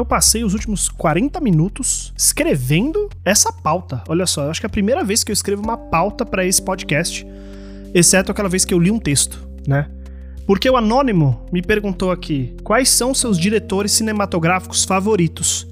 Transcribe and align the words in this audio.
eu 0.00 0.04
passei 0.04 0.44
os 0.44 0.54
últimos 0.54 0.88
40 0.88 1.40
minutos 1.40 2.12
escrevendo 2.16 3.08
essa 3.24 3.52
pauta. 3.52 4.02
Olha 4.08 4.26
só, 4.26 4.44
eu 4.44 4.50
acho 4.50 4.60
que 4.60 4.66
é 4.66 4.68
a 4.68 4.70
primeira 4.70 5.04
vez 5.04 5.22
que 5.22 5.30
eu 5.30 5.34
escrevo 5.34 5.62
uma 5.62 5.76
pauta 5.76 6.24
para 6.24 6.44
esse 6.44 6.62
podcast, 6.62 7.26
exceto 7.92 8.32
aquela 8.32 8.48
vez 8.48 8.64
que 8.64 8.74
eu 8.74 8.78
li 8.78 8.90
um 8.90 8.98
texto, 8.98 9.46
né? 9.66 9.88
Porque 10.46 10.68
o 10.68 10.76
Anônimo 10.76 11.46
me 11.52 11.62
perguntou 11.62 12.10
aqui 12.10 12.54
quais 12.62 12.88
são 12.90 13.14
seus 13.14 13.38
diretores 13.38 13.92
cinematográficos 13.92 14.84
favoritos. 14.84 15.66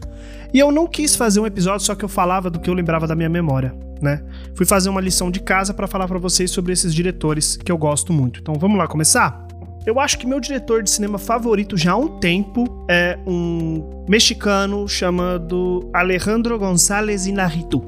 E 0.53 0.59
eu 0.59 0.71
não 0.71 0.87
quis 0.87 1.17
fazer 1.17 1.41
um 1.41 1.47
episódio 1.47 1.85
só 1.85 1.95
que 1.95 2.05
eu 2.05 2.09
falava 2.09 2.51
do 2.51 2.61
que 2.61 2.69
eu 2.69 2.75
lembrava 2.75 3.07
da 3.07 3.15
minha 3.15 3.29
memória, 3.29 3.75
né? 4.01 4.23
Fui 4.55 4.67
fazer 4.67 4.89
uma 4.89 5.01
lição 5.01 5.31
de 5.31 5.41
casa 5.41 5.75
para 5.75 5.87
falar 5.87 6.07
para 6.07 6.19
vocês 6.19 6.51
sobre 6.51 6.73
esses 6.73 6.95
diretores 6.95 7.57
que 7.57 7.73
eu 7.73 7.79
gosto 7.79 8.13
muito. 8.13 8.41
Então 8.41 8.55
vamos 8.55 8.79
lá 8.79 8.87
começar? 8.87 9.47
Eu 9.85 9.99
acho 9.99 10.17
que 10.17 10.27
meu 10.27 10.39
diretor 10.39 10.83
de 10.83 10.91
cinema 10.91 11.19
favorito 11.19 11.77
já 11.77 11.93
há 11.93 11.97
um 11.97 12.21
tempo 12.21 12.87
é 12.89 13.19
um 13.27 14.05
mexicano 14.09 14.87
chamado 14.87 15.91
Alejandro 15.93 16.57
González 16.57 17.27
Inarritu. 17.27 17.83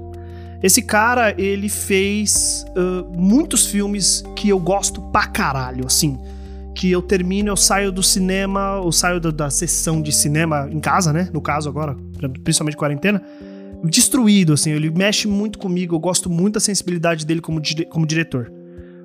Esse 0.60 0.82
cara, 0.82 1.38
ele 1.40 1.68
fez 1.68 2.64
uh, 2.70 3.06
muitos 3.16 3.66
filmes 3.66 4.24
que 4.34 4.48
eu 4.48 4.58
gosto 4.58 5.00
pra 5.12 5.26
caralho, 5.26 5.86
assim. 5.86 6.18
Que 6.74 6.90
eu 6.90 7.00
termino, 7.00 7.50
eu 7.50 7.56
saio 7.56 7.92
do 7.92 8.02
cinema, 8.02 8.80
eu 8.82 8.90
saio 8.90 9.20
da, 9.20 9.30
da 9.30 9.50
sessão 9.50 10.02
de 10.02 10.10
cinema 10.10 10.68
em 10.72 10.80
casa, 10.80 11.12
né? 11.12 11.28
No 11.32 11.40
caso 11.40 11.68
agora, 11.68 11.96
principalmente 12.42 12.76
quarentena, 12.76 13.22
destruído, 13.84 14.54
assim. 14.54 14.72
Ele 14.72 14.90
mexe 14.90 15.28
muito 15.28 15.60
comigo, 15.60 15.94
eu 15.94 16.00
gosto 16.00 16.28
muito 16.28 16.54
da 16.54 16.60
sensibilidade 16.60 17.24
dele 17.24 17.40
como, 17.40 17.62
como 17.88 18.04
diretor. 18.04 18.50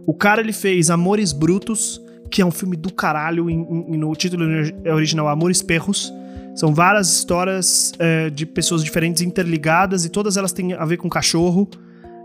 O 0.08 0.14
cara, 0.14 0.42
ele 0.42 0.54
fez 0.54 0.90
Amores 0.90 1.32
Brutos, 1.34 2.02
que 2.30 2.42
é 2.42 2.46
um 2.46 2.52
filme 2.52 2.76
do 2.76 2.94
caralho, 2.94 3.50
em, 3.50 3.62
em, 3.62 3.98
no 3.98 4.16
título 4.16 4.46
original 4.94 5.28
Amores 5.28 5.62
Perros. 5.62 6.14
São 6.56 6.74
várias 6.74 7.10
histórias 7.10 7.94
é, 8.00 8.30
de 8.30 8.46
pessoas 8.46 8.84
diferentes 8.84 9.22
interligadas 9.22 10.06
e 10.06 10.10
todas 10.10 10.38
elas 10.38 10.52
têm 10.52 10.74
a 10.74 10.86
ver 10.86 10.98
com 10.98 11.10
cachorro. 11.10 11.70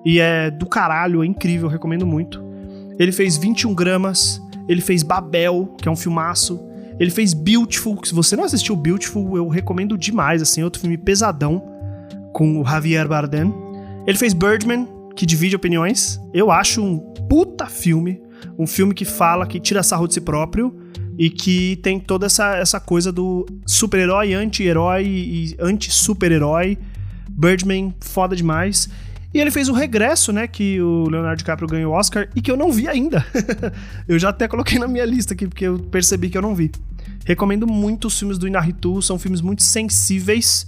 E 0.04 0.20
é 0.20 0.50
do 0.50 0.66
caralho, 0.66 1.22
é 1.22 1.26
incrível, 1.26 1.68
recomendo 1.68 2.06
muito. 2.06 2.42
Ele 2.98 3.12
fez 3.12 3.36
21 3.36 3.74
gramas, 3.74 4.40
ele 4.68 4.80
fez 4.80 5.02
Babel, 5.02 5.74
que 5.80 5.88
é 5.88 5.90
um 5.90 5.96
filmaço. 5.96 6.60
Ele 6.98 7.10
fez 7.10 7.34
Beautiful, 7.34 7.96
que 7.96 8.08
se 8.08 8.14
você 8.14 8.36
não 8.36 8.44
assistiu 8.44 8.76
Beautiful, 8.76 9.36
eu 9.36 9.48
recomendo 9.48 9.98
demais, 9.98 10.42
assim, 10.42 10.62
outro 10.62 10.80
filme 10.80 10.96
pesadão 10.96 11.62
com 12.32 12.60
o 12.60 12.64
Javier 12.64 13.08
Bardem. 13.08 13.52
Ele 14.06 14.18
fez 14.18 14.32
Birdman, 14.32 14.86
que 15.16 15.24
divide 15.24 15.56
opiniões. 15.56 16.20
Eu 16.32 16.50
acho 16.50 16.82
um 16.82 16.98
puta 17.28 17.66
filme 17.66 18.20
um 18.58 18.66
filme 18.66 18.94
que 18.94 19.04
fala, 19.04 19.46
que 19.46 19.60
tira 19.60 19.82
sarro 19.82 20.06
de 20.06 20.14
si 20.14 20.20
próprio 20.20 20.74
e 21.18 21.30
que 21.30 21.76
tem 21.76 22.00
toda 22.00 22.26
essa, 22.26 22.56
essa 22.56 22.80
coisa 22.80 23.12
do 23.12 23.46
super-herói, 23.66 24.34
anti-herói 24.34 25.04
e 25.06 25.56
anti-super-herói. 25.60 26.78
Birdman, 27.28 27.94
foda 28.00 28.34
demais. 28.34 28.88
E 29.32 29.40
ele 29.40 29.50
fez 29.50 29.68
o 29.68 29.72
Regresso, 29.72 30.32
né? 30.32 30.46
Que 30.46 30.80
o 30.80 31.08
Leonardo 31.08 31.38
DiCaprio 31.38 31.68
ganhou 31.68 31.92
o 31.92 31.96
Oscar 31.96 32.28
e 32.36 32.40
que 32.40 32.50
eu 32.50 32.56
não 32.56 32.70
vi 32.70 32.86
ainda. 32.86 33.26
eu 34.06 34.18
já 34.18 34.28
até 34.28 34.46
coloquei 34.46 34.78
na 34.78 34.86
minha 34.86 35.04
lista 35.04 35.34
aqui, 35.34 35.48
porque 35.48 35.64
eu 35.64 35.78
percebi 35.78 36.30
que 36.30 36.38
eu 36.38 36.42
não 36.42 36.54
vi. 36.54 36.70
Recomendo 37.24 37.66
muito 37.66 38.06
os 38.06 38.18
filmes 38.18 38.38
do 38.38 38.46
Inarritu, 38.46 39.02
são 39.02 39.18
filmes 39.18 39.40
muito 39.40 39.62
sensíveis. 39.62 40.66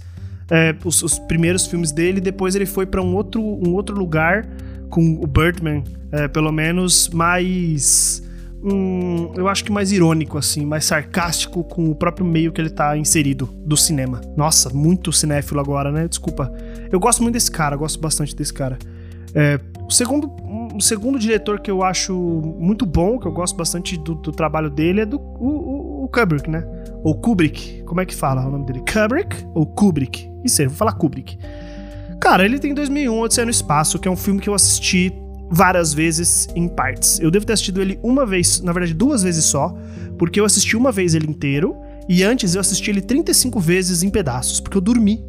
É, 0.49 0.75
os, 0.83 1.03
os, 1.03 1.19
primeiros 1.19 1.67
filmes 1.67 1.91
dele, 1.91 2.21
depois 2.21 2.55
ele 2.55 2.65
foi 2.65 2.85
para 2.85 3.01
um 3.01 3.15
outro, 3.15 3.41
um 3.41 3.73
outro 3.73 3.97
lugar 3.97 4.47
com 4.89 5.19
o 5.21 5.27
Birdman, 5.27 5.83
é, 6.11 6.27
pelo 6.27 6.51
menos 6.51 7.09
mais. 7.09 8.23
Hum, 8.63 9.31
eu 9.35 9.47
acho 9.47 9.63
que 9.63 9.71
mais 9.71 9.91
irônico, 9.91 10.37
assim, 10.37 10.65
mais 10.65 10.85
sarcástico 10.85 11.63
com 11.63 11.91
o 11.91 11.95
próprio 11.95 12.25
meio 12.25 12.51
que 12.51 12.59
ele 12.59 12.69
tá 12.69 12.97
inserido 12.97 13.47
do 13.65 13.77
cinema. 13.77 14.19
Nossa, 14.35 14.69
muito 14.69 15.11
cinéfilo 15.11 15.59
agora, 15.59 15.91
né? 15.91 16.07
Desculpa. 16.07 16.51
Eu 16.91 16.99
gosto 16.99 17.21
muito 17.21 17.33
desse 17.33 17.51
cara, 17.51 17.75
gosto 17.75 17.99
bastante 17.99 18.35
desse 18.35 18.53
cara. 18.53 18.77
É, 19.35 19.59
o, 19.87 19.91
segundo, 19.91 20.31
o 20.75 20.81
segundo 20.81 21.19
diretor 21.19 21.59
que 21.59 21.69
eu 21.69 21.83
acho 21.83 22.13
muito 22.59 22.85
bom, 22.85 23.19
que 23.19 23.27
eu 23.27 23.31
gosto 23.31 23.55
bastante 23.55 23.97
do, 23.97 24.15
do 24.15 24.31
trabalho 24.31 24.69
dele, 24.69 25.01
é 25.01 25.05
do 25.05 25.17
o, 25.17 26.03
o, 26.05 26.09
Kubrick, 26.09 26.49
né? 26.49 26.65
Ou 27.03 27.13
Kubrick, 27.13 27.83
como 27.83 28.01
é 28.01 28.05
que 28.05 28.15
fala 28.15 28.45
o 28.47 28.49
nome 28.49 28.65
dele? 28.65 28.79
Kubrick 28.79 29.45
ou 29.53 29.65
Kubrick? 29.65 30.27
Isso 30.43 30.61
aí, 30.61 30.67
vou 30.67 30.75
falar 30.75 30.93
Kubrick. 30.93 31.37
Cara, 32.19 32.43
ele 32.43 32.59
tem 32.59 32.73
2001, 32.73 33.19
Odisseia 33.19 33.45
no 33.45 33.51
Espaço, 33.51 33.99
que 33.99 34.07
é 34.07 34.11
um 34.11 34.15
filme 34.15 34.39
que 34.39 34.49
eu 34.49 34.53
assisti 34.53 35.13
várias 35.49 35.93
vezes 35.93 36.47
em 36.55 36.67
partes. 36.67 37.19
Eu 37.19 37.31
devo 37.31 37.45
ter 37.45 37.53
assistido 37.53 37.81
ele 37.81 37.99
uma 38.03 38.25
vez, 38.25 38.59
na 38.61 38.73
verdade 38.73 38.93
duas 38.93 39.23
vezes 39.23 39.45
só, 39.45 39.75
porque 40.17 40.39
eu 40.39 40.45
assisti 40.45 40.75
uma 40.75 40.91
vez 40.91 41.15
ele 41.15 41.27
inteiro 41.27 41.75
e 42.09 42.23
antes 42.23 42.55
eu 42.55 42.61
assisti 42.61 42.89
ele 42.89 43.01
35 43.01 43.59
vezes 43.59 44.03
em 44.03 44.09
pedaços, 44.09 44.59
porque 44.59 44.77
eu 44.77 44.81
dormi. 44.81 45.23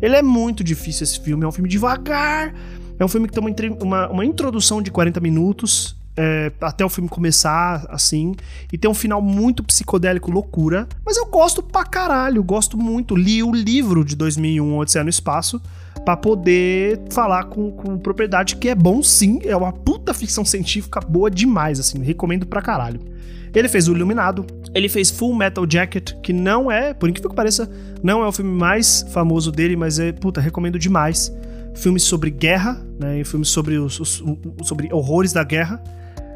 Ele 0.00 0.14
é 0.14 0.22
muito 0.22 0.62
difícil 0.62 1.04
esse 1.04 1.20
filme, 1.20 1.44
é 1.44 1.48
um 1.48 1.52
filme 1.52 1.68
devagar, 1.68 2.54
é 2.98 3.04
um 3.04 3.08
filme 3.08 3.28
que 3.28 3.34
tem 3.34 3.42
uma, 3.42 3.82
uma, 3.82 4.08
uma 4.08 4.24
introdução 4.24 4.80
de 4.80 4.90
40 4.90 5.20
minutos, 5.20 5.96
é, 6.16 6.50
até 6.60 6.84
o 6.84 6.88
filme 6.88 7.08
começar, 7.08 7.86
assim. 7.90 8.34
E 8.72 8.78
tem 8.78 8.90
um 8.90 8.94
final 8.94 9.20
muito 9.22 9.62
psicodélico, 9.62 10.30
loucura. 10.30 10.88
Mas 11.04 11.16
eu 11.16 11.26
gosto 11.26 11.62
pra 11.62 11.84
caralho, 11.84 12.42
gosto 12.42 12.76
muito. 12.76 13.14
Li 13.14 13.42
o 13.42 13.52
livro 13.52 14.04
de 14.04 14.16
2001, 14.16 14.78
Odisseia 14.78 15.04
no 15.04 15.10
Espaço 15.10 15.60
para 16.04 16.16
poder 16.16 17.00
falar 17.10 17.44
com, 17.44 17.70
com 17.70 17.98
propriedade 17.98 18.56
que 18.56 18.68
é 18.68 18.74
bom 18.74 19.02
sim, 19.02 19.40
é 19.44 19.56
uma 19.56 19.72
puta 19.72 20.14
ficção 20.14 20.44
científica 20.44 21.00
boa 21.00 21.30
demais, 21.30 21.78
assim, 21.80 22.02
recomendo 22.02 22.46
pra 22.46 22.62
caralho. 22.62 23.00
Ele 23.54 23.68
fez 23.68 23.88
o 23.88 23.92
Iluminado, 23.92 24.46
ele 24.74 24.88
fez 24.88 25.10
Full 25.10 25.34
Metal 25.34 25.66
Jacket, 25.68 26.12
que 26.22 26.32
não 26.32 26.70
é, 26.70 26.92
por 26.94 27.08
incrível 27.08 27.30
que 27.30 27.36
pareça, 27.36 27.68
não 28.02 28.22
é 28.22 28.26
o 28.26 28.32
filme 28.32 28.50
mais 28.50 29.04
famoso 29.10 29.50
dele, 29.50 29.74
mas 29.76 29.98
é, 29.98 30.12
puta, 30.12 30.40
recomendo 30.40 30.78
demais. 30.78 31.34
Filmes 31.74 32.02
sobre 32.02 32.30
guerra, 32.30 32.80
né, 32.98 33.22
filmes 33.24 33.48
sobre, 33.48 33.78
os, 33.78 33.98
os, 34.00 34.22
sobre 34.62 34.92
horrores 34.92 35.32
da 35.32 35.42
guerra. 35.44 35.82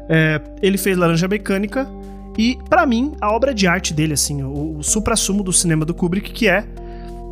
É, 0.09 0.41
ele 0.61 0.77
fez 0.77 0.97
Laranja 0.97 1.27
Mecânica, 1.27 1.87
e 2.37 2.57
para 2.67 2.85
mim, 2.85 3.13
a 3.21 3.31
obra 3.31 3.53
de 3.53 3.67
arte 3.67 3.93
dele, 3.93 4.13
assim, 4.13 4.41
o, 4.41 4.77
o 4.77 4.83
supra-sumo 4.83 5.43
do 5.43 5.53
cinema 5.53 5.85
do 5.85 5.93
Kubrick, 5.93 6.31
que 6.31 6.47
é 6.47 6.65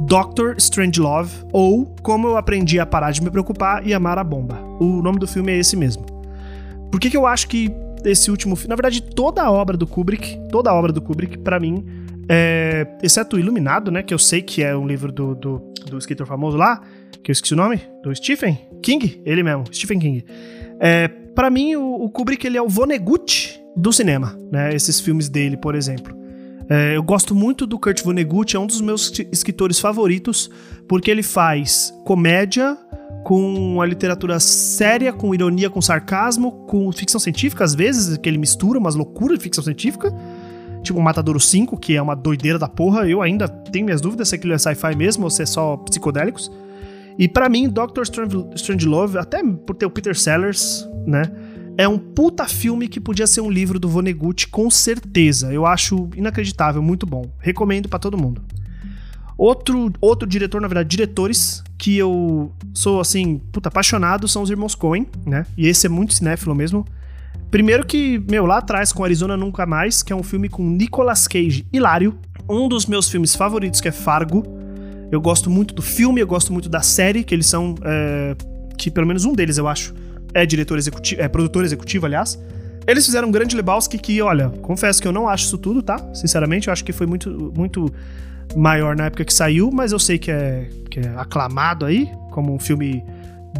Doctor 0.05 0.55
Strangelove 0.57 1.31
ou 1.51 1.85
Como 2.01 2.27
Eu 2.27 2.37
Aprendi 2.37 2.79
a 2.79 2.85
Parar 2.85 3.11
de 3.11 3.21
Me 3.21 3.29
Preocupar 3.29 3.85
e 3.85 3.93
Amar 3.93 4.17
a 4.17 4.23
Bomba. 4.23 4.59
O 4.79 5.01
nome 5.01 5.19
do 5.19 5.27
filme 5.27 5.51
é 5.51 5.57
esse 5.57 5.75
mesmo. 5.75 6.05
Por 6.91 6.99
que, 6.99 7.09
que 7.09 7.17
eu 7.17 7.25
acho 7.25 7.47
que 7.47 7.71
esse 8.03 8.31
último 8.31 8.55
filme, 8.55 8.69
na 8.69 8.75
verdade, 8.75 9.01
toda 9.01 9.43
a 9.43 9.51
obra 9.51 9.77
do 9.77 9.85
Kubrick, 9.85 10.39
toda 10.51 10.69
a 10.69 10.73
obra 10.73 10.91
do 10.91 11.01
Kubrick, 11.01 11.37
para 11.37 11.59
mim, 11.59 11.85
é, 12.27 12.87
exceto 13.03 13.37
Iluminado, 13.37 13.91
né, 13.91 14.01
que 14.01 14.13
eu 14.13 14.19
sei 14.19 14.41
que 14.41 14.63
é 14.63 14.75
um 14.75 14.87
livro 14.87 15.11
do, 15.11 15.35
do, 15.35 15.61
do, 15.87 15.97
escritor 15.97 16.25
famoso 16.25 16.57
lá, 16.57 16.81
que 17.23 17.29
eu 17.29 17.33
esqueci 17.33 17.53
o 17.53 17.57
nome, 17.57 17.81
do 18.03 18.13
Stephen 18.15 18.59
King, 18.81 19.21
ele 19.25 19.43
mesmo, 19.43 19.65
Stephen 19.71 19.99
King. 19.99 20.25
É, 20.79 21.07
para 21.07 21.49
mim, 21.49 21.75
o, 21.75 22.05
o 22.05 22.09
Kubrick 22.09 22.45
ele 22.45 22.57
é 22.57 22.61
o 22.61 22.67
Vonnegut 22.67 23.61
do 23.75 23.93
cinema, 23.93 24.37
né, 24.51 24.73
esses 24.73 24.99
filmes 24.99 25.29
dele, 25.29 25.57
por 25.57 25.75
exemplo. 25.75 26.20
É, 26.73 26.95
eu 26.95 27.03
gosto 27.03 27.35
muito 27.35 27.67
do 27.67 27.77
Kurt 27.77 28.01
Vonnegut, 28.01 28.55
é 28.55 28.59
um 28.59 28.65
dos 28.65 28.79
meus 28.79 29.11
escritores 29.29 29.77
favoritos, 29.77 30.49
porque 30.87 31.11
ele 31.11 31.21
faz 31.21 31.93
comédia 32.05 32.77
com 33.25 33.81
a 33.81 33.85
literatura 33.85 34.39
séria, 34.39 35.11
com 35.11 35.35
ironia, 35.35 35.69
com 35.69 35.81
sarcasmo, 35.81 36.65
com 36.67 36.89
ficção 36.93 37.19
científica, 37.19 37.65
às 37.65 37.75
vezes, 37.75 38.15
que 38.15 38.29
ele 38.29 38.37
mistura 38.37 38.79
umas 38.79 38.95
loucuras 38.95 39.37
de 39.37 39.43
ficção 39.43 39.61
científica. 39.61 40.15
Tipo 40.81 40.97
o 40.97 41.01
Matadouro 41.01 41.41
5, 41.41 41.77
que 41.77 41.97
é 41.97 42.01
uma 42.01 42.15
doideira 42.15 42.57
da 42.57 42.69
porra. 42.69 43.05
Eu 43.05 43.21
ainda 43.21 43.49
tenho 43.49 43.83
minhas 43.83 43.99
dúvidas 43.99 44.29
se 44.29 44.35
aquilo 44.35 44.53
é 44.53 44.57
sci-fi 44.57 44.95
mesmo 44.95 45.25
ou 45.25 45.29
se 45.29 45.43
é 45.43 45.45
só 45.45 45.75
psicodélicos. 45.75 46.49
E 47.19 47.27
para 47.27 47.49
mim, 47.49 47.67
Doctor 47.67 48.05
Strangelove, 48.55 49.17
até 49.17 49.43
por 49.43 49.75
ter 49.75 49.85
o 49.85 49.91
Peter 49.91 50.17
Sellers, 50.17 50.87
né? 51.05 51.23
É 51.77 51.87
um 51.87 51.97
puta 51.97 52.47
filme 52.47 52.87
que 52.87 52.99
podia 52.99 53.25
ser 53.25 53.41
um 53.41 53.49
livro 53.49 53.79
do 53.79 53.89
Vonnegut, 53.89 54.47
com 54.47 54.69
certeza. 54.69 55.53
Eu 55.53 55.65
acho 55.65 56.09
inacreditável, 56.15 56.81
muito 56.81 57.05
bom. 57.05 57.31
Recomendo 57.39 57.89
para 57.89 57.99
todo 57.99 58.17
mundo. 58.17 58.41
Outro, 59.37 59.91
outro 59.99 60.27
diretor, 60.27 60.61
na 60.61 60.67
verdade, 60.67 60.89
diretores 60.89 61.63
que 61.77 61.97
eu 61.97 62.51
sou, 62.73 62.99
assim, 63.01 63.39
puta, 63.51 63.69
apaixonado 63.69 64.27
são 64.27 64.43
os 64.43 64.51
irmãos 64.51 64.75
Coen, 64.75 65.07
né? 65.25 65.47
E 65.57 65.67
esse 65.67 65.87
é 65.87 65.89
muito 65.89 66.13
cinéfilo 66.13 66.53
mesmo. 66.53 66.85
Primeiro 67.49 67.85
que, 67.85 68.23
meu, 68.29 68.45
lá 68.45 68.59
atrás 68.59 68.93
com 68.93 69.03
Arizona 69.03 69.35
Nunca 69.35 69.65
Mais, 69.65 70.03
que 70.03 70.13
é 70.13 70.15
um 70.15 70.21
filme 70.21 70.47
com 70.47 70.63
Nicolas 70.69 71.27
Cage 71.27 71.65
hilário. 71.73 72.17
Um 72.47 72.69
dos 72.69 72.85
meus 72.85 73.09
filmes 73.09 73.35
favoritos, 73.35 73.81
que 73.81 73.87
é 73.87 73.91
Fargo. 73.91 74.43
Eu 75.11 75.19
gosto 75.19 75.49
muito 75.49 75.73
do 75.73 75.81
filme, 75.81 76.21
eu 76.21 76.27
gosto 76.27 76.53
muito 76.53 76.69
da 76.69 76.81
série, 76.81 77.23
que 77.23 77.33
eles 77.33 77.47
são. 77.47 77.75
É, 77.83 78.35
que 78.77 78.89
pelo 78.89 79.07
menos 79.07 79.25
um 79.25 79.33
deles, 79.33 79.57
eu 79.57 79.67
acho, 79.67 79.93
é 80.33 80.45
diretor 80.45 80.77
executivo, 80.77 81.21
é 81.21 81.27
produtor 81.27 81.63
executivo, 81.63 82.05
aliás. 82.05 82.39
Eles 82.87 83.05
fizeram 83.05 83.27
um 83.27 83.31
grande 83.31 83.55
Lebowski 83.55 83.97
que, 83.97 84.21
olha, 84.21 84.49
confesso 84.61 85.01
que 85.01 85.07
eu 85.07 85.11
não 85.11 85.27
acho 85.27 85.45
isso 85.45 85.57
tudo, 85.57 85.81
tá? 85.83 85.97
Sinceramente, 86.13 86.67
eu 86.67 86.73
acho 86.73 86.83
que 86.83 86.91
foi 86.91 87.05
muito, 87.05 87.51
muito 87.55 87.93
maior 88.55 88.95
na 88.95 89.05
época 89.05 89.23
que 89.23 89.33
saiu, 89.33 89.69
mas 89.71 89.91
eu 89.91 89.99
sei 89.99 90.17
que 90.17 90.31
é, 90.31 90.67
que 90.89 90.99
é 90.99 91.13
aclamado 91.15 91.85
aí, 91.85 92.09
como 92.31 92.53
um 92.53 92.59
filme 92.59 93.03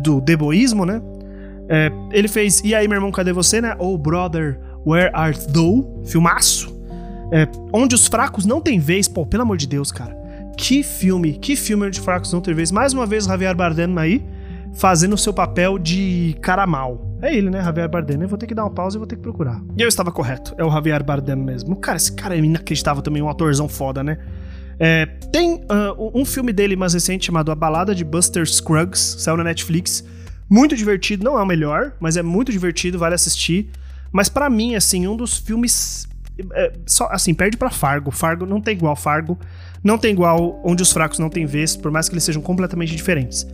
do 0.02 0.20
deboísmo, 0.20 0.86
né? 0.86 1.02
É, 1.70 1.92
ele 2.12 2.28
fez 2.28 2.62
E 2.64 2.74
aí, 2.76 2.88
meu 2.88 2.98
irmão, 2.98 3.12
cadê 3.12 3.32
você, 3.32 3.62
né? 3.62 3.76
Oh, 3.80 3.98
brother, 3.98 4.60
where 4.86 5.12
art 5.14 5.38
thou? 5.52 6.04
Filmaço. 6.06 6.76
É, 7.32 7.48
onde 7.72 7.96
os 7.96 8.08
fracos 8.08 8.46
não 8.46 8.60
têm 8.60 8.80
vez, 8.80 9.08
pô, 9.08 9.26
pelo 9.26 9.44
amor 9.44 9.56
de 9.56 9.68
Deus, 9.68 9.92
cara. 9.92 10.20
Que 10.58 10.84
filme, 10.84 11.34
que 11.34 11.56
filme 11.56 11.88
Onde 11.88 12.00
Fracos 12.02 12.32
Não 12.34 12.42
Ter 12.42 12.54
Vez. 12.54 12.72
Mais 12.72 12.94
uma 12.94 13.06
vez, 13.06 13.26
Javier 13.26 13.56
Bardem 13.56 13.98
aí, 13.98 14.24
fazendo 14.74 15.14
o 15.14 15.18
seu 15.18 15.34
papel 15.34 15.78
de 15.78 16.36
cara 16.42 16.66
mal. 16.66 17.18
É 17.22 17.34
ele, 17.34 17.50
né? 17.50 17.64
Javier 17.64 17.90
Bardem. 17.90 18.22
Eu 18.22 18.28
vou 18.28 18.38
ter 18.38 18.48
que 18.48 18.56
dar 18.56 18.64
uma 18.64 18.72
pausa 18.72 18.98
e 18.98 19.00
vou 19.00 19.08
ter 19.08 19.16
que 19.16 19.22
procurar. 19.22 19.62
E 19.78 19.82
eu 19.82 19.88
estava 19.88 20.12
correto. 20.12 20.56
É 20.58 20.64
o 20.64 20.72
Javier 20.72 21.04
Bardem 21.04 21.36
mesmo. 21.36 21.76
Cara, 21.76 21.98
esse 21.98 22.12
cara 22.14 22.36
é 22.36 22.40
inacreditável 22.40 23.02
também, 23.02 23.22
um 23.22 23.30
atorzão 23.30 23.70
foda, 23.70 24.04
né? 24.04 24.18
É, 24.80 25.06
tem 25.32 25.56
uh, 25.56 26.12
um 26.20 26.26
filme 26.26 26.52
dele 26.52 26.76
mais 26.76 26.94
recente 26.94 27.28
chamado 27.28 27.52
A 27.52 27.56
Balada 27.56 27.94
de 27.94 28.04
Buster 28.04 28.44
Scruggs, 28.48 29.18
saiu 29.20 29.38
na 29.38 29.44
Netflix. 29.44 30.04
Muito 30.50 30.76
divertido, 30.76 31.24
não 31.24 31.38
é 31.38 31.44
o 31.44 31.46
melhor, 31.46 31.94
mas 32.00 32.18
é 32.18 32.24
muito 32.24 32.52
divertido, 32.52 32.98
vale 32.98 33.14
assistir. 33.14 33.70
Mas 34.12 34.28
para 34.28 34.50
mim, 34.50 34.76
assim, 34.76 35.08
um 35.08 35.16
dos 35.16 35.38
filmes. 35.38 36.08
É, 36.54 36.74
só, 36.88 37.08
assim, 37.12 37.34
perde 37.34 37.58
para 37.58 37.70
Fargo. 37.70 38.10
Fargo 38.10 38.46
não 38.46 38.60
tem 38.60 38.76
igual 38.76 38.96
Fargo. 38.96 39.38
Não 39.84 39.98
tem 39.98 40.12
igual 40.12 40.60
Onde 40.64 40.84
os 40.84 40.92
Fracos 40.92 41.20
Não 41.20 41.30
Têm 41.30 41.46
Vez, 41.46 41.76
por 41.76 41.92
mais 41.92 42.08
que 42.08 42.14
eles 42.14 42.24
sejam 42.24 42.42
completamente 42.42 42.96
diferentes. 42.96 43.48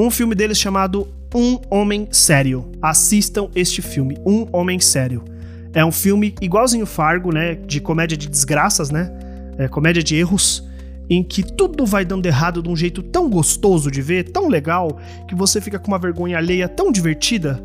Um 0.00 0.10
filme 0.10 0.34
deles 0.34 0.58
chamado 0.58 1.08
Um 1.34 1.58
Homem 1.70 2.08
Sério. 2.10 2.70
Assistam 2.80 3.48
este 3.54 3.82
filme, 3.82 4.16
Um 4.26 4.46
Homem 4.52 4.80
Sério. 4.80 5.24
É 5.72 5.84
um 5.84 5.92
filme 5.92 6.34
igualzinho 6.40 6.86
Fargo, 6.86 7.32
né? 7.32 7.54
De 7.54 7.80
comédia 7.80 8.16
de 8.16 8.28
desgraças, 8.28 8.90
né? 8.90 9.12
é, 9.60 9.68
comédia 9.68 10.02
de 10.02 10.16
erros, 10.16 10.66
em 11.08 11.22
que 11.22 11.42
tudo 11.42 11.84
vai 11.84 12.02
dando 12.02 12.24
errado 12.24 12.62
de 12.62 12.68
um 12.70 12.74
jeito 12.74 13.02
tão 13.02 13.28
gostoso 13.28 13.90
de 13.90 14.00
ver, 14.00 14.30
tão 14.30 14.48
legal, 14.48 14.98
que 15.28 15.34
você 15.34 15.60
fica 15.60 15.78
com 15.78 15.88
uma 15.88 15.98
vergonha 15.98 16.38
alheia 16.38 16.66
tão 16.66 16.90
divertida 16.90 17.62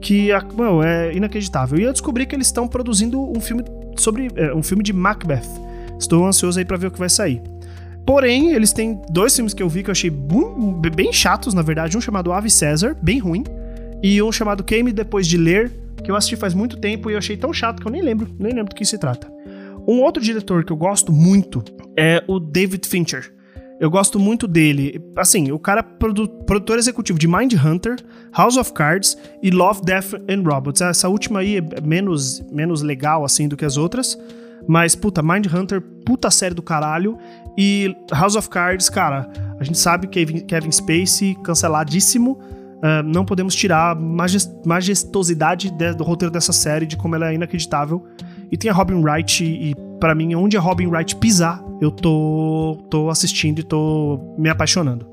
que 0.00 0.30
é 0.30 1.16
inacreditável. 1.16 1.78
E 1.78 1.82
eu 1.82 1.92
descobri 1.92 2.26
que 2.26 2.34
eles 2.36 2.46
estão 2.46 2.68
produzindo 2.68 3.20
um 3.20 3.40
filme 3.40 3.64
sobre 3.96 4.28
é, 4.36 4.54
um 4.54 4.62
filme 4.62 4.84
de 4.84 4.92
Macbeth. 4.92 5.48
Estou 5.98 6.24
ansioso 6.26 6.60
aí 6.60 6.64
para 6.64 6.76
ver 6.76 6.88
o 6.88 6.90
que 6.92 6.98
vai 6.98 7.08
sair. 7.08 7.42
Porém, 8.06 8.50
eles 8.50 8.72
têm 8.72 9.00
dois 9.10 9.34
filmes 9.34 9.54
que 9.54 9.62
eu 9.62 9.68
vi 9.68 9.82
que 9.82 9.90
eu 9.90 9.92
achei 9.92 10.10
bem 10.94 11.12
chatos, 11.12 11.54
na 11.54 11.62
verdade. 11.62 11.96
Um 11.96 12.00
chamado 12.00 12.32
Ave 12.32 12.50
César, 12.50 12.96
bem 13.00 13.18
ruim. 13.18 13.44
E 14.02 14.20
um 14.20 14.32
chamado 14.32 14.64
Queime 14.64 14.92
Depois 14.92 15.26
de 15.26 15.36
Ler, 15.36 15.70
que 16.02 16.10
eu 16.10 16.16
assisti 16.16 16.34
faz 16.34 16.54
muito 16.54 16.76
tempo 16.76 17.08
e 17.08 17.14
eu 17.14 17.18
achei 17.18 17.36
tão 17.36 17.52
chato 17.52 17.80
que 17.80 17.86
eu 17.86 17.92
nem 17.92 18.02
lembro, 18.02 18.28
nem 18.38 18.52
lembro 18.52 18.70
do 18.70 18.74
que 18.74 18.84
se 18.84 18.98
trata. 18.98 19.30
Um 19.86 20.00
outro 20.00 20.22
diretor 20.22 20.64
que 20.64 20.72
eu 20.72 20.76
gosto 20.76 21.12
muito 21.12 21.62
é 21.96 22.22
o 22.26 22.38
David 22.38 22.86
Fincher. 22.86 23.32
Eu 23.80 23.90
gosto 23.90 24.18
muito 24.18 24.46
dele. 24.46 25.00
Assim, 25.16 25.50
o 25.50 25.58
cara 25.58 25.80
é 25.80 25.82
produ 25.82 26.28
produtor 26.28 26.78
executivo 26.78 27.18
de 27.18 27.26
Mind 27.26 27.54
Hunter, 27.54 27.96
House 28.32 28.56
of 28.56 28.72
Cards 28.72 29.18
e 29.42 29.50
Love, 29.50 29.82
Death 29.82 30.14
and 30.28 30.42
Robots. 30.44 30.80
Essa 30.80 31.08
última 31.08 31.40
aí 31.40 31.56
é 31.56 31.80
menos, 31.80 32.40
menos 32.52 32.82
legal, 32.82 33.24
assim, 33.24 33.48
do 33.48 33.56
que 33.56 33.64
as 33.64 33.76
outras. 33.76 34.16
Mas, 34.68 34.94
puta, 34.94 35.22
Mind 35.22 35.46
Hunter, 35.46 35.80
puta 36.04 36.30
série 36.30 36.54
do 36.54 36.62
caralho. 36.62 37.18
E 37.56 37.94
House 38.10 38.36
of 38.36 38.48
Cards, 38.48 38.88
cara, 38.88 39.30
a 39.58 39.64
gente 39.64 39.78
sabe 39.78 40.06
que 40.06 40.24
Kevin 40.42 40.70
Spacey, 40.70 41.36
canceladíssimo. 41.42 42.38
Uh, 42.82 43.02
não 43.04 43.24
podemos 43.24 43.54
tirar 43.54 43.92
a 43.92 43.94
majestosidade 43.94 45.70
do 45.96 46.02
roteiro 46.02 46.32
dessa 46.32 46.52
série, 46.52 46.84
de 46.84 46.96
como 46.96 47.14
ela 47.14 47.30
é 47.30 47.34
inacreditável. 47.34 48.04
E 48.50 48.56
tem 48.56 48.70
a 48.70 48.74
Robin 48.74 49.02
Wright, 49.02 49.44
e 49.44 49.74
para 50.00 50.14
mim, 50.14 50.34
onde 50.34 50.56
a 50.56 50.60
Robin 50.60 50.88
Wright 50.88 51.14
pisar, 51.16 51.62
eu 51.80 51.90
tô, 51.90 52.84
tô 52.90 53.08
assistindo 53.08 53.60
e 53.60 53.62
tô 53.62 54.34
me 54.36 54.48
apaixonando. 54.48 55.06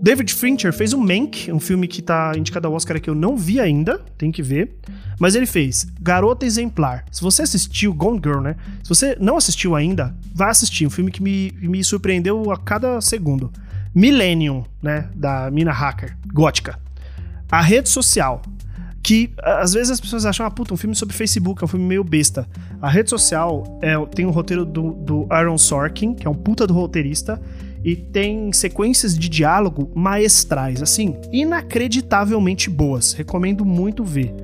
David 0.00 0.32
Fincher 0.34 0.72
fez 0.72 0.92
o 0.92 1.00
Mank, 1.00 1.50
um 1.50 1.58
filme 1.58 1.88
que 1.88 2.02
tá 2.02 2.32
indicado 2.36 2.68
ao 2.68 2.74
Oscar 2.74 3.00
que 3.00 3.08
eu 3.08 3.14
não 3.14 3.36
vi 3.36 3.58
ainda, 3.58 3.98
tem 4.18 4.30
que 4.30 4.42
ver. 4.42 4.76
Mas 5.18 5.34
ele 5.34 5.46
fez 5.46 5.86
Garota 6.00 6.44
Exemplar. 6.44 7.04
Se 7.10 7.22
você 7.22 7.42
assistiu 7.42 7.94
Gone 7.94 8.20
Girl, 8.22 8.40
né? 8.40 8.56
Se 8.82 8.88
você 8.88 9.16
não 9.18 9.36
assistiu 9.36 9.74
ainda, 9.74 10.14
vá 10.34 10.50
assistir. 10.50 10.86
Um 10.86 10.90
filme 10.90 11.10
que 11.10 11.22
me, 11.22 11.52
me 11.60 11.82
surpreendeu 11.82 12.50
a 12.50 12.58
cada 12.58 13.00
segundo. 13.00 13.50
Millennium, 13.94 14.64
né? 14.82 15.08
Da 15.14 15.50
mina 15.50 15.72
hacker, 15.72 16.16
gótica. 16.32 16.78
A 17.50 17.62
rede 17.62 17.88
social 17.88 18.42
que 19.06 19.30
às 19.40 19.72
vezes 19.72 19.92
as 19.92 20.00
pessoas 20.00 20.26
acham, 20.26 20.44
ah, 20.44 20.50
puta, 20.50 20.74
um 20.74 20.76
filme 20.76 20.96
sobre 20.96 21.14
Facebook, 21.14 21.62
é 21.62 21.64
um 21.64 21.68
filme 21.68 21.86
meio 21.86 22.02
besta. 22.02 22.44
A 22.82 22.90
rede 22.90 23.08
social 23.08 23.78
é, 23.80 23.94
tem 24.06 24.26
o 24.26 24.30
um 24.30 24.32
roteiro 24.32 24.64
do, 24.64 24.94
do 24.94 25.26
Aaron 25.30 25.56
Sorkin, 25.56 26.12
que 26.12 26.26
é 26.26 26.30
um 26.30 26.34
puta 26.34 26.66
do 26.66 26.74
roteirista, 26.74 27.40
e 27.86 27.94
tem 27.94 28.52
sequências 28.52 29.16
de 29.16 29.28
diálogo 29.28 29.92
maestrais, 29.94 30.82
assim, 30.82 31.14
inacreditavelmente 31.32 32.68
boas. 32.68 33.12
Recomendo 33.12 33.64
muito 33.64 34.02
ver. 34.02 34.34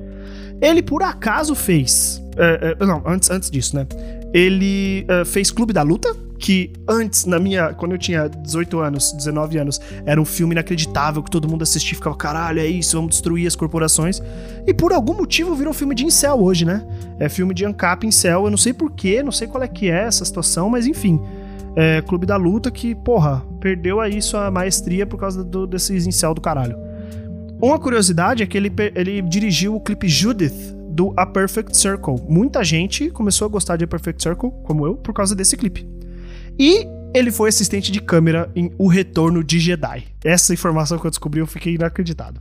Ele 0.61 0.81
por 0.81 1.03
acaso 1.03 1.53
fez. 1.53 2.23
É, 2.37 2.77
é, 2.79 2.85
não, 2.85 3.03
antes, 3.05 3.29
antes 3.29 3.51
disso, 3.51 3.75
né? 3.75 3.85
Ele 4.33 5.05
é, 5.09 5.25
fez 5.25 5.51
Clube 5.51 5.73
da 5.73 5.81
Luta, 5.81 6.15
que 6.39 6.71
antes, 6.87 7.25
na 7.25 7.37
minha. 7.37 7.73
Quando 7.73 7.91
eu 7.91 7.97
tinha 7.97 8.29
18 8.29 8.79
anos, 8.79 9.11
19 9.11 9.57
anos, 9.57 9.81
era 10.05 10.21
um 10.21 10.25
filme 10.25 10.53
inacreditável 10.53 11.21
que 11.21 11.29
todo 11.29 11.45
mundo 11.45 11.63
assistia 11.63 11.91
e 11.91 11.95
ficava, 11.95 12.15
caralho, 12.15 12.61
é 12.61 12.65
isso, 12.65 12.95
vamos 12.95 13.09
destruir 13.09 13.45
as 13.45 13.57
corporações. 13.57 14.21
E 14.65 14.73
por 14.73 14.93
algum 14.93 15.15
motivo 15.15 15.53
virou 15.53 15.73
filme 15.73 15.93
de 15.93 16.05
incel 16.05 16.41
hoje, 16.41 16.63
né? 16.63 16.81
É 17.19 17.27
filme 17.27 17.53
de 17.53 17.65
ANCAP 17.65 18.07
incel. 18.07 18.45
Eu 18.45 18.49
não 18.49 18.57
sei 18.57 18.71
porquê, 18.71 19.21
não 19.21 19.33
sei 19.33 19.49
qual 19.49 19.61
é 19.61 19.67
que 19.67 19.91
é 19.91 20.03
essa 20.05 20.23
situação, 20.23 20.69
mas 20.69 20.87
enfim. 20.87 21.19
É 21.75 22.01
Clube 22.01 22.25
da 22.25 22.35
Luta 22.35 22.69
que, 22.69 22.93
porra, 22.93 23.43
perdeu 23.59 23.99
aí 23.99 24.21
sua 24.21 24.51
maestria 24.51 25.05
por 25.05 25.19
causa 25.19 25.43
do, 25.43 25.65
desses 25.65 26.05
incel 26.05 26.33
do 26.33 26.41
caralho. 26.41 26.77
Uma 27.61 27.79
curiosidade 27.79 28.43
é 28.43 28.45
que 28.45 28.57
ele, 28.57 28.71
ele 28.95 29.21
dirigiu 29.21 29.75
o 29.75 29.81
clipe 29.81 30.07
Judith 30.07 30.75
do 30.89 31.13
A 31.17 31.25
Perfect 31.25 31.75
Circle. 31.75 32.15
Muita 32.29 32.63
gente 32.63 33.09
começou 33.09 33.45
a 33.45 33.49
gostar 33.49 33.77
de 33.77 33.85
A 33.85 33.87
Perfect 33.87 34.21
Circle, 34.21 34.51
como 34.63 34.85
eu, 34.85 34.95
por 34.95 35.13
causa 35.13 35.35
desse 35.35 35.57
clipe. 35.57 35.87
E 36.59 36.85
ele 37.13 37.31
foi 37.31 37.49
assistente 37.49 37.91
de 37.91 37.99
câmera 38.01 38.49
em 38.55 38.71
O 38.77 38.87
Retorno 38.87 39.43
de 39.43 39.59
Jedi. 39.59 40.03
Essa 40.23 40.53
informação 40.53 40.99
que 40.99 41.07
eu 41.07 41.11
descobri 41.11 41.39
eu 41.39 41.47
fiquei 41.47 41.75
inacreditado. 41.75 42.39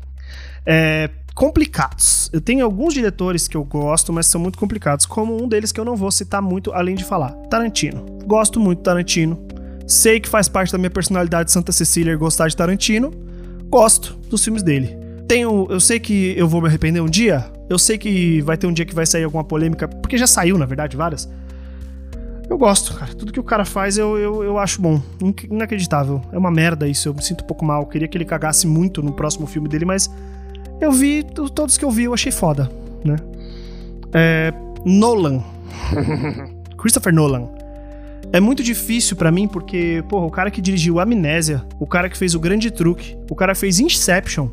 É, 0.64 1.11
complicados. 1.34 2.31
Eu 2.32 2.40
tenho 2.40 2.64
alguns 2.64 2.94
diretores 2.94 3.49
que 3.49 3.56
eu 3.56 3.64
gosto, 3.64 4.12
mas 4.12 4.26
são 4.26 4.40
muito 4.40 4.58
complicados, 4.58 5.06
como 5.06 5.43
um 5.43 5.49
deles 5.49 5.73
que 5.73 5.81
eu 5.81 5.84
não 5.84 5.96
vou 5.96 6.11
citar 6.11 6.43
muito 6.43 6.73
além 6.73 6.94
de 6.94 7.05
falar. 7.05 7.31
Tarantino. 7.50 8.05
Gosto 8.26 8.61
muito 8.61 8.79
de 8.79 8.84
Tarantino. 8.84 9.46
Sei 9.87 10.20
que 10.20 10.29
faz 10.29 10.49
parte 10.49 10.73
da 10.73 10.79
minha 10.79 10.90
personalidade 10.90 11.50
Santa 11.50 11.73
Cecília 11.73 12.17
gostar 12.17 12.49
de 12.49 12.56
Tarantino. 12.56 13.11
Gosto 13.69 14.14
dos 14.29 14.44
filmes 14.44 14.62
dele. 14.62 14.96
Tenho, 15.26 15.67
eu 15.70 15.81
sei 15.81 15.99
que 15.99 16.34
eu 16.37 16.46
vou 16.46 16.61
me 16.61 16.69
arrepender 16.69 17.02
um 17.02 17.08
dia. 17.08 17.44
Eu 17.69 17.79
sei 17.79 17.96
que 17.96 18.40
vai 18.43 18.56
ter 18.56 18.67
um 18.67 18.73
dia 18.73 18.84
que 18.84 18.94
vai 18.94 19.06
sair 19.06 19.25
alguma 19.25 19.43
polêmica, 19.43 19.88
porque 19.88 20.19
já 20.19 20.26
saiu, 20.26 20.58
na 20.58 20.67
verdade, 20.67 20.96
várias 20.96 21.29
eu 22.52 22.58
gosto, 22.58 22.94
cara. 22.94 23.14
Tudo 23.14 23.32
que 23.32 23.40
o 23.40 23.43
cara 23.43 23.64
faz 23.64 23.96
eu, 23.96 24.19
eu, 24.19 24.44
eu 24.44 24.58
acho 24.58 24.81
bom. 24.81 25.00
Inacreditável. 25.50 26.20
É 26.31 26.38
uma 26.38 26.50
merda 26.50 26.86
isso. 26.86 27.08
Eu 27.08 27.15
me 27.15 27.22
sinto 27.22 27.43
um 27.43 27.46
pouco 27.46 27.65
mal. 27.65 27.82
Eu 27.82 27.86
queria 27.86 28.06
que 28.06 28.17
ele 28.17 28.27
cagasse 28.27 28.67
muito 28.67 29.03
no 29.03 29.12
próximo 29.12 29.46
filme 29.46 29.69
dele, 29.69 29.86
mas 29.86 30.10
eu 30.81 30.93
vi, 30.93 31.22
todos 31.22 31.79
que 31.79 31.84
eu 31.84 31.91
vi, 31.91 32.05
eu 32.05 32.15
achei 32.15 32.31
foda, 32.31 32.70
né? 33.05 33.17
É, 34.12 34.53
Nolan. 34.84 35.43
Christopher 36.77 37.12
Nolan. 37.12 37.48
É 38.32 38.38
muito 38.38 38.62
difícil 38.62 39.17
para 39.17 39.31
mim 39.31 39.48
porque, 39.48 40.05
porra, 40.08 40.27
o 40.27 40.31
cara 40.31 40.50
que 40.50 40.60
dirigiu 40.60 41.00
Amnésia, 41.00 41.65
o 41.81 41.86
cara 41.86 42.08
que 42.08 42.17
fez 42.17 42.34
O 42.34 42.41
Grande 42.41 42.70
Truque, 42.70 43.17
o 43.31 43.34
cara 43.34 43.55
fez 43.55 43.81
Inception, 43.81 44.48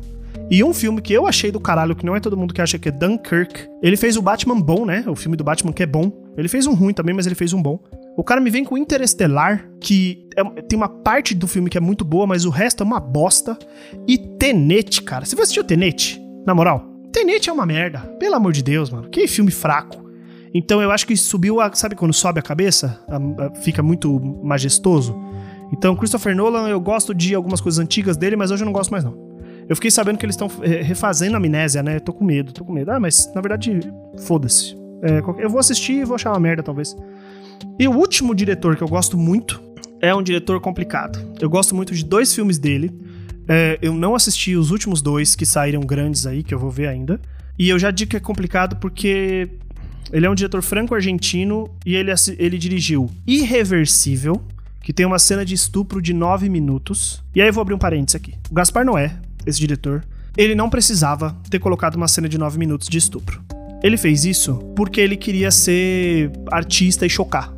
e 0.50 0.64
um 0.64 0.74
filme 0.74 1.00
que 1.00 1.12
eu 1.12 1.28
achei 1.28 1.52
do 1.52 1.60
caralho, 1.60 1.94
que 1.94 2.04
não 2.04 2.16
é 2.16 2.20
todo 2.20 2.36
mundo 2.36 2.52
que 2.52 2.60
acha 2.60 2.76
que 2.76 2.88
é 2.88 2.92
Dunkirk, 2.92 3.68
ele 3.80 3.96
fez 3.96 4.16
o 4.16 4.22
Batman 4.22 4.60
bom, 4.60 4.84
né? 4.84 5.04
O 5.06 5.14
filme 5.14 5.36
do 5.36 5.44
Batman 5.44 5.72
que 5.72 5.84
é 5.84 5.86
bom. 5.86 6.10
Ele 6.36 6.48
fez 6.48 6.66
um 6.66 6.74
ruim 6.74 6.92
também, 6.92 7.14
mas 7.14 7.24
ele 7.24 7.36
fez 7.36 7.52
um 7.52 7.62
bom. 7.62 7.78
O 8.16 8.24
cara 8.24 8.40
me 8.40 8.50
vem 8.50 8.64
com 8.64 8.76
Interestelar, 8.76 9.70
que 9.80 10.28
é, 10.36 10.42
tem 10.62 10.76
uma 10.76 10.88
parte 10.88 11.36
do 11.36 11.46
filme 11.46 11.70
que 11.70 11.78
é 11.78 11.80
muito 11.80 12.04
boa, 12.04 12.26
mas 12.26 12.44
o 12.44 12.50
resto 12.50 12.82
é 12.82 12.86
uma 12.86 12.98
bosta. 12.98 13.56
E 14.08 14.18
Tenet, 14.18 15.02
cara. 15.02 15.24
Você 15.24 15.36
vai 15.36 15.44
assistir 15.44 15.60
o 15.60 15.64
Tenet? 15.64 16.20
Na 16.44 16.52
moral, 16.52 16.84
Tenet 17.12 17.48
é 17.48 17.52
uma 17.52 17.64
merda. 17.64 18.00
Pelo 18.18 18.34
amor 18.34 18.52
de 18.52 18.62
Deus, 18.64 18.90
mano. 18.90 19.08
Que 19.08 19.28
filme 19.28 19.52
fraco. 19.52 20.10
Então 20.52 20.82
eu 20.82 20.90
acho 20.90 21.06
que 21.06 21.16
subiu 21.16 21.60
a. 21.60 21.72
Sabe 21.72 21.94
quando 21.94 22.12
sobe 22.12 22.40
a 22.40 22.42
cabeça? 22.42 23.00
A, 23.08 23.44
a, 23.46 23.54
fica 23.54 23.84
muito 23.84 24.18
majestoso. 24.42 25.16
Então, 25.72 25.94
Christopher 25.94 26.34
Nolan, 26.34 26.68
eu 26.68 26.80
gosto 26.80 27.14
de 27.14 27.36
algumas 27.36 27.60
coisas 27.60 27.78
antigas 27.78 28.16
dele, 28.16 28.34
mas 28.34 28.50
hoje 28.50 28.62
eu 28.62 28.66
não 28.66 28.72
gosto 28.72 28.90
mais, 28.90 29.04
não. 29.04 29.29
Eu 29.70 29.76
fiquei 29.76 29.90
sabendo 29.90 30.18
que 30.18 30.26
eles 30.26 30.34
estão 30.34 30.48
refazendo 30.82 31.34
a 31.34 31.36
amnésia, 31.36 31.80
né? 31.80 32.00
Tô 32.00 32.12
com 32.12 32.24
medo, 32.24 32.50
tô 32.52 32.64
com 32.64 32.72
medo. 32.72 32.90
Ah, 32.90 32.98
mas 32.98 33.32
na 33.32 33.40
verdade, 33.40 33.80
foda-se. 34.26 34.76
É, 35.00 35.20
eu 35.38 35.48
vou 35.48 35.60
assistir 35.60 35.92
e 35.92 36.04
vou 36.04 36.16
achar 36.16 36.32
uma 36.32 36.40
merda, 36.40 36.60
talvez. 36.60 36.96
E 37.78 37.86
o 37.86 37.92
último 37.92 38.34
diretor 38.34 38.74
que 38.74 38.82
eu 38.82 38.88
gosto 38.88 39.16
muito 39.16 39.62
é 40.00 40.12
um 40.12 40.24
diretor 40.24 40.60
complicado. 40.60 41.24
Eu 41.40 41.48
gosto 41.48 41.72
muito 41.72 41.94
de 41.94 42.04
dois 42.04 42.34
filmes 42.34 42.58
dele. 42.58 42.90
É, 43.48 43.78
eu 43.80 43.94
não 43.94 44.16
assisti 44.16 44.56
os 44.56 44.72
últimos 44.72 45.00
dois 45.00 45.36
que 45.36 45.46
saíram 45.46 45.82
grandes 45.82 46.26
aí, 46.26 46.42
que 46.42 46.52
eu 46.52 46.58
vou 46.58 46.68
ver 46.72 46.88
ainda. 46.88 47.20
E 47.56 47.68
eu 47.68 47.78
já 47.78 47.92
digo 47.92 48.10
que 48.10 48.16
é 48.16 48.20
complicado 48.20 48.74
porque 48.74 49.50
ele 50.12 50.26
é 50.26 50.30
um 50.30 50.34
diretor 50.34 50.62
franco-argentino 50.62 51.70
e 51.86 51.94
ele, 51.94 52.10
ele 52.38 52.58
dirigiu 52.58 53.08
Irreversível, 53.24 54.42
que 54.82 54.92
tem 54.92 55.06
uma 55.06 55.20
cena 55.20 55.44
de 55.44 55.54
estupro 55.54 56.02
de 56.02 56.12
nove 56.12 56.48
minutos. 56.48 57.22
E 57.36 57.40
aí 57.40 57.48
eu 57.48 57.52
vou 57.52 57.62
abrir 57.62 57.74
um 57.74 57.78
parênteses 57.78 58.16
aqui. 58.16 58.34
O 58.50 58.54
Gaspar 58.54 58.84
Noé, 58.84 59.16
esse 59.46 59.58
diretor, 59.58 60.04
ele 60.36 60.54
não 60.54 60.70
precisava 60.70 61.36
ter 61.48 61.58
colocado 61.58 61.96
uma 61.96 62.08
cena 62.08 62.28
de 62.28 62.38
nove 62.38 62.58
minutos 62.58 62.88
de 62.88 62.98
estupro. 62.98 63.42
Ele 63.82 63.96
fez 63.96 64.24
isso 64.24 64.56
porque 64.76 65.00
ele 65.00 65.16
queria 65.16 65.50
ser 65.50 66.30
artista 66.50 67.06
e 67.06 67.10
chocar. 67.10 67.52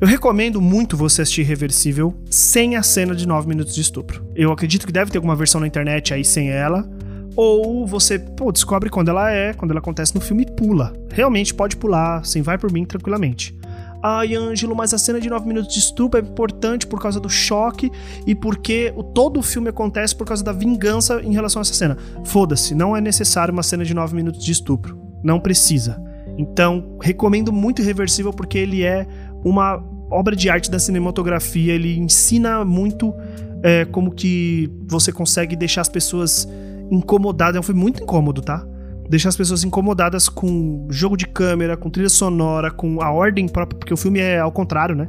Eu 0.00 0.08
recomendo 0.08 0.62
muito 0.62 0.96
você 0.96 1.20
assistir 1.20 1.42
Reversível 1.42 2.16
sem 2.30 2.74
a 2.74 2.82
cena 2.82 3.14
de 3.14 3.28
9 3.28 3.46
minutos 3.46 3.74
de 3.74 3.82
estupro. 3.82 4.24
Eu 4.34 4.50
acredito 4.50 4.86
que 4.86 4.92
deve 4.92 5.10
ter 5.10 5.18
alguma 5.18 5.36
versão 5.36 5.60
na 5.60 5.66
internet 5.66 6.14
aí 6.14 6.24
sem 6.24 6.48
ela. 6.50 6.88
Ou 7.36 7.86
você, 7.86 8.18
pô, 8.18 8.50
descobre 8.50 8.88
quando 8.88 9.10
ela 9.10 9.30
é, 9.30 9.52
quando 9.52 9.72
ela 9.72 9.80
acontece 9.80 10.14
no 10.14 10.20
filme 10.20 10.44
e 10.44 10.50
pula. 10.50 10.94
Realmente 11.12 11.52
pode 11.52 11.76
pular, 11.76 12.24
sem 12.24 12.40
vai 12.40 12.56
por 12.56 12.72
mim 12.72 12.86
tranquilamente. 12.86 13.54
Ai, 14.02 14.34
Ângelo, 14.34 14.74
mas 14.74 14.94
a 14.94 14.98
cena 14.98 15.20
de 15.20 15.28
9 15.28 15.46
minutos 15.46 15.72
de 15.72 15.78
estupro 15.78 16.18
é 16.18 16.22
importante 16.22 16.86
por 16.86 17.00
causa 17.00 17.20
do 17.20 17.28
choque 17.28 17.90
e 18.26 18.34
porque 18.34 18.92
o, 18.96 19.02
todo 19.02 19.38
o 19.38 19.42
filme 19.42 19.68
acontece 19.68 20.16
por 20.16 20.26
causa 20.26 20.42
da 20.42 20.52
vingança 20.52 21.20
em 21.22 21.32
relação 21.32 21.60
a 21.60 21.62
essa 21.62 21.74
cena. 21.74 21.96
Foda-se, 22.24 22.74
não 22.74 22.96
é 22.96 23.00
necessário 23.00 23.52
uma 23.52 23.62
cena 23.62 23.84
de 23.84 23.92
9 23.92 24.16
minutos 24.16 24.42
de 24.42 24.52
estupro. 24.52 24.98
Não 25.22 25.38
precisa. 25.38 26.02
Então, 26.38 26.96
recomendo 27.02 27.52
muito 27.52 27.82
Irreversível 27.82 28.32
porque 28.32 28.56
ele 28.56 28.82
é 28.82 29.06
uma 29.44 29.84
obra 30.10 30.34
de 30.34 30.48
arte 30.48 30.70
da 30.70 30.78
cinematografia, 30.78 31.74
ele 31.74 31.98
ensina 31.98 32.64
muito 32.64 33.14
é, 33.62 33.84
como 33.84 34.10
que 34.10 34.70
você 34.86 35.12
consegue 35.12 35.54
deixar 35.54 35.82
as 35.82 35.88
pessoas 35.88 36.48
incomodadas. 36.90 37.56
É 37.56 37.60
um 37.60 37.62
filme 37.62 37.80
muito 37.80 38.02
incômodo, 38.02 38.40
tá? 38.40 38.66
Deixar 39.10 39.30
as 39.30 39.36
pessoas 39.36 39.64
incomodadas 39.64 40.28
com 40.28 40.86
jogo 40.88 41.16
de 41.16 41.26
câmera, 41.26 41.76
com 41.76 41.90
trilha 41.90 42.08
sonora, 42.08 42.70
com 42.70 43.02
a 43.02 43.10
ordem 43.10 43.48
própria, 43.48 43.76
porque 43.76 43.92
o 43.92 43.96
filme 43.96 44.20
é 44.20 44.38
ao 44.38 44.52
contrário, 44.52 44.94
né? 44.94 45.08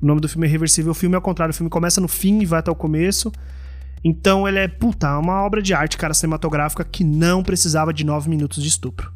O 0.00 0.06
nome 0.06 0.18
do 0.18 0.26
filme 0.30 0.46
é 0.46 0.50
Reversível, 0.50 0.92
o 0.92 0.94
filme 0.94 1.14
é 1.14 1.16
ao 1.16 1.22
contrário, 1.22 1.52
o 1.52 1.54
filme 1.54 1.68
começa 1.68 2.00
no 2.00 2.08
fim 2.08 2.40
e 2.40 2.46
vai 2.46 2.60
até 2.60 2.70
o 2.70 2.74
começo. 2.74 3.30
Então 4.02 4.48
ele 4.48 4.60
é, 4.60 4.66
puta, 4.66 5.18
uma 5.18 5.42
obra 5.42 5.60
de 5.60 5.74
arte, 5.74 5.98
cara, 5.98 6.14
cinematográfica 6.14 6.84
que 6.84 7.04
não 7.04 7.42
precisava 7.42 7.92
de 7.92 8.02
nove 8.02 8.30
minutos 8.30 8.62
de 8.62 8.68
estupro. 8.70 9.12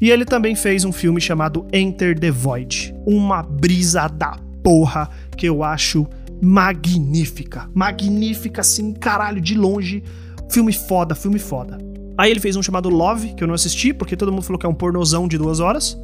E 0.00 0.08
ele 0.08 0.24
também 0.24 0.54
fez 0.54 0.84
um 0.84 0.92
filme 0.92 1.20
chamado 1.20 1.66
Enter 1.72 2.16
the 2.16 2.30
Void. 2.30 2.94
Uma 3.04 3.42
brisa 3.42 4.06
da 4.06 4.36
porra 4.62 5.10
que 5.36 5.48
eu 5.48 5.64
acho 5.64 6.06
magnífica. 6.40 7.68
Magnífica, 7.74 8.60
assim, 8.60 8.92
caralho, 8.92 9.40
de 9.40 9.56
longe. 9.56 10.04
Filme 10.48 10.72
foda, 10.72 11.16
filme 11.16 11.40
foda. 11.40 11.76
Aí 12.16 12.30
ele 12.30 12.40
fez 12.40 12.56
um 12.56 12.62
chamado 12.62 12.88
Love, 12.88 13.34
que 13.34 13.42
eu 13.42 13.48
não 13.48 13.54
assisti, 13.54 13.92
porque 13.92 14.16
todo 14.16 14.30
mundo 14.30 14.42
falou 14.42 14.58
que 14.58 14.66
é 14.66 14.68
um 14.68 14.74
pornozão 14.74 15.26
de 15.26 15.36
duas 15.36 15.60
horas. 15.60 15.98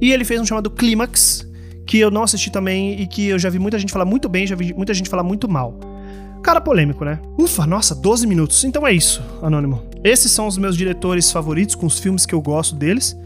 E 0.00 0.12
ele 0.12 0.24
fez 0.24 0.40
um 0.40 0.46
chamado 0.46 0.70
Clímax, 0.70 1.46
que 1.86 1.98
eu 1.98 2.10
não 2.10 2.22
assisti 2.22 2.50
também 2.50 3.00
e 3.00 3.06
que 3.06 3.26
eu 3.28 3.38
já 3.38 3.50
vi 3.50 3.58
muita 3.58 3.78
gente 3.78 3.92
falar 3.92 4.04
muito 4.04 4.28
bem, 4.28 4.46
já 4.46 4.54
vi 4.54 4.72
muita 4.72 4.94
gente 4.94 5.10
falar 5.10 5.22
muito 5.22 5.48
mal. 5.48 5.78
Cara 6.42 6.60
polêmico, 6.60 7.04
né? 7.04 7.18
Ufa, 7.36 7.66
nossa, 7.66 7.94
12 7.94 8.26
minutos. 8.26 8.62
Então 8.62 8.86
é 8.86 8.92
isso, 8.92 9.22
Anônimo. 9.42 9.82
Esses 10.04 10.30
são 10.30 10.46
os 10.46 10.56
meus 10.56 10.76
diretores 10.76 11.32
favoritos, 11.32 11.74
com 11.74 11.86
os 11.86 11.98
filmes 11.98 12.24
que 12.24 12.34
eu 12.34 12.40
gosto 12.40 12.76
deles. 12.76 13.16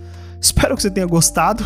Espero 0.40 0.74
que 0.74 0.82
você 0.82 0.90
tenha 0.90 1.06
gostado. 1.06 1.64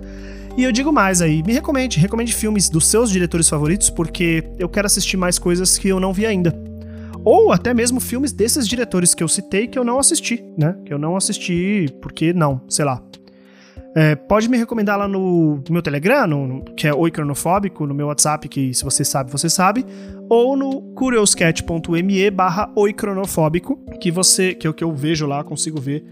e 0.56 0.64
eu 0.64 0.72
digo 0.72 0.90
mais 0.90 1.20
aí, 1.20 1.42
me 1.42 1.52
recomende, 1.52 2.00
recomende 2.00 2.34
filmes 2.34 2.70
dos 2.70 2.86
seus 2.86 3.10
diretores 3.10 3.48
favoritos, 3.48 3.90
porque 3.90 4.44
eu 4.58 4.68
quero 4.68 4.86
assistir 4.86 5.16
mais 5.16 5.38
coisas 5.38 5.76
que 5.76 5.88
eu 5.88 6.00
não 6.00 6.12
vi 6.12 6.24
ainda. 6.24 6.65
Ou 7.26 7.50
até 7.50 7.74
mesmo 7.74 7.98
filmes 7.98 8.30
desses 8.30 8.68
diretores 8.68 9.12
que 9.12 9.20
eu 9.20 9.26
citei 9.26 9.66
que 9.66 9.76
eu 9.76 9.84
não 9.84 9.98
assisti, 9.98 10.44
né? 10.56 10.76
Que 10.84 10.94
eu 10.94 10.98
não 10.98 11.16
assisti 11.16 11.92
porque 12.00 12.32
não, 12.32 12.60
sei 12.68 12.84
lá. 12.84 13.02
É, 13.96 14.14
pode 14.14 14.48
me 14.48 14.56
recomendar 14.56 14.96
lá 14.96 15.08
no, 15.08 15.60
meu 15.68 15.82
Telegram, 15.82 16.24
no, 16.24 16.64
que 16.76 16.86
é 16.86 16.94
Oi 16.94 17.10
Cronofóbico, 17.10 17.84
no 17.84 17.92
meu 17.92 18.06
WhatsApp, 18.06 18.48
que 18.48 18.72
se 18.72 18.84
você 18.84 19.04
sabe, 19.04 19.32
você 19.32 19.50
sabe, 19.50 19.84
ou 20.28 20.56
no 20.56 20.82
curioscat.me 20.94 22.30
barra 22.30 22.70
Oi 22.76 22.92
Cronofóbico, 22.92 23.76
que 24.00 24.12
você, 24.12 24.54
que 24.54 24.64
é 24.64 24.70
o 24.70 24.74
que 24.74 24.84
eu 24.84 24.94
vejo 24.94 25.26
lá, 25.26 25.42
consigo 25.42 25.80
ver 25.80 26.04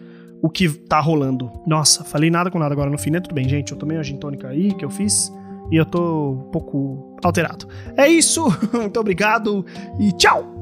o 0.42 0.50
que 0.50 0.68
tá 0.68 0.98
rolando. 0.98 1.48
Nossa, 1.64 2.02
falei 2.02 2.28
nada 2.28 2.50
com 2.50 2.58
nada 2.58 2.74
agora 2.74 2.90
no 2.90 2.98
fim, 2.98 3.10
né? 3.10 3.20
Tudo 3.20 3.36
bem, 3.36 3.48
gente. 3.48 3.70
Eu 3.70 3.78
tomei 3.78 3.96
uma 3.96 4.02
gin 4.02 4.16
tônica 4.16 4.48
aí 4.48 4.74
que 4.74 4.84
eu 4.84 4.90
fiz 4.90 5.32
e 5.70 5.76
eu 5.76 5.86
tô 5.86 6.32
um 6.32 6.50
pouco 6.50 7.16
alterado. 7.22 7.68
É 7.96 8.08
isso, 8.08 8.46
muito 8.74 8.98
obrigado 8.98 9.64
e 10.00 10.10
tchau! 10.10 10.53